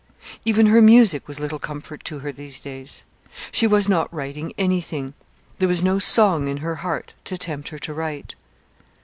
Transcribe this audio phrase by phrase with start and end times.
[0.45, 3.03] Even her music was little comfort to her these days.
[3.51, 5.13] She was not writing anything.
[5.59, 8.33] There was no song in her heart to tempt her to write.